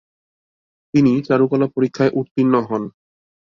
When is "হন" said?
2.61-2.83